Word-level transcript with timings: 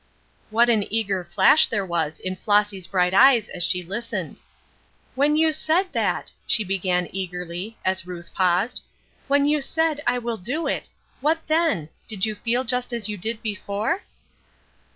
What 0.49 0.67
an 0.67 0.87
eager 0.91 1.23
flash 1.23 1.67
there 1.67 1.85
was 1.85 2.19
in 2.19 2.35
Flossy's 2.35 2.87
bright 2.87 3.13
eyes 3.13 3.49
as 3.49 3.63
she 3.63 3.83
listened. 3.83 4.37
"When 5.13 5.35
you 5.35 5.53
said 5.53 5.93
that!" 5.93 6.31
she 6.47 6.63
began, 6.63 7.07
eagerly, 7.11 7.77
as 7.85 8.07
Ruth 8.07 8.33
paused. 8.33 8.83
"When 9.27 9.45
you 9.45 9.61
said, 9.61 10.01
'I 10.07 10.17
will 10.17 10.37
do 10.37 10.65
it.' 10.65 10.89
What 11.19 11.45
then? 11.45 11.89
Did 12.07 12.25
you 12.25 12.33
feel 12.33 12.63
just 12.63 12.91
as 12.91 13.09
you 13.09 13.15
did 13.17 13.43
before?" 13.43 14.01